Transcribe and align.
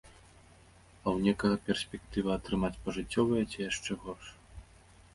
А 0.07 0.09
ў 0.11 1.13
некага 1.27 1.59
перспектыва 1.69 2.31
атрымаць 2.39 2.75
пажыццёвае 2.89 3.43
ці 3.51 3.57
яшчэ 3.69 4.03
горш. 4.05 4.37